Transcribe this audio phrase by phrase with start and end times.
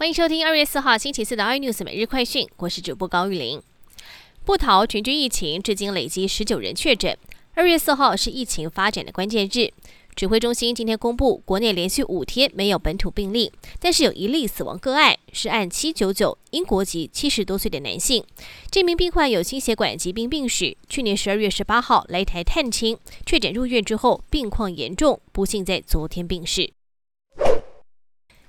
[0.00, 3.60] 欢迎收听二月四号星期四的 iNews 每日快讯，我是主播高玉玲。
[4.46, 7.14] 不逃全军疫情至今累积十九人确诊。
[7.52, 9.70] 二月四号是疫情发展的关键日，
[10.16, 18.24] 指挥中心今天公布，国内连续五天没有本土病例，但是有一例死亡个案，是按七九九英国籍七十多岁的男性。
[18.70, 22.96] 这名病患有心血管疾病病史，去年十二月十八号来台探亲，
[23.26, 26.72] 确诊入院之后病况严重，不幸在昨天病逝。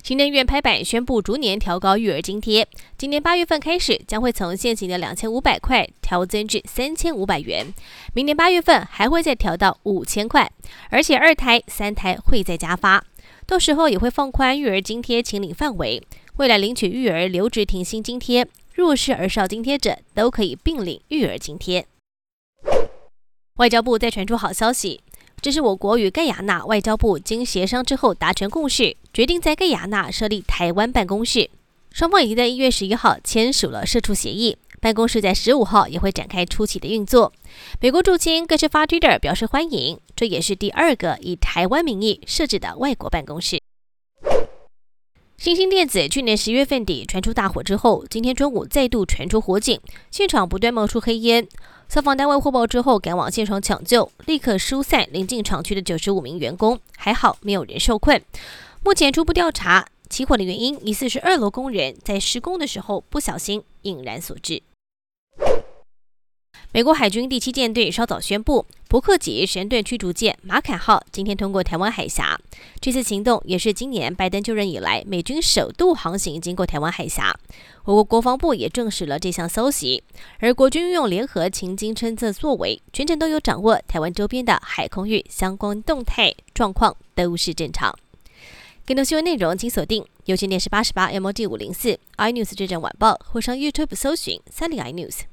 [0.03, 2.67] 行政院拍板宣布，逐年调高育儿津贴。
[2.97, 7.71] 今年八月份开始，将会从现行的两千五百块调增至三千五百元。
[8.15, 10.51] 明年八月份还会再调到五千块，
[10.89, 13.05] 而且二胎、三胎会再加发。
[13.45, 16.01] 到时候也会放宽育儿津贴请领范围，
[16.37, 21.85] 未来领取育儿留职停薪津贴、弱势儿少津贴者都可以并领育儿津贴。
[23.57, 25.01] 外交部再传出好消息。
[25.41, 31.49] 这是我国与盖亚纳外交部经协商之后达成共识，决定在盖亚纳设立台湾办公室。
[31.89, 37.33] 双方已经在一月十一号签署了社处协议，办公室在十五号也会展开初期的运作。
[37.79, 43.59] 美国驻青更是发 Twitter 表示欢迎，这也是第二个以台湾名义设置的外国办公室。
[45.41, 51.47] 星星电子去年十月份底传出大火之后，今天中午再度传出火警，现场不断冒出黑烟。
[51.89, 58.21] 消防单位获报之后赶往现场抢救，立刻疏散临近厂区的九十五名员工，还好没有人受困。
[58.83, 64.61] 目前初步调查，起火的原因疑似是二楼工人在施工的时候不小心引燃所致。
[66.73, 72.39] 美国海军第七舰队稍早宣布，伯克级神盾驱逐舰“马坎号”今天通过台湾海峡。
[72.79, 77.37] 这次行动也是今年拜登就任以来美军首度航行经过台湾海峡。
[77.83, 80.01] 我国国防部也证实了这项消息。
[80.39, 87.93] 而国军运用联合情经侦测作为，全程都有掌握台湾周边的海空域相关动态状况，都是正常。
[88.85, 95.23] 更多新闻内容，请锁定有线电视八十八 MOD 五零四 iNews 这阵晚报，或上 YouTube 搜寻三零 iNews。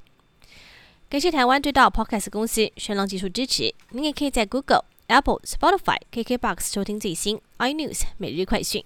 [1.10, 3.74] 感谢台湾最大 Podcast 公司声浪技术支持。
[3.92, 8.84] 您也可以在 Google、Apple、Spotify、KKBox 收听最新 iNews 每日快讯。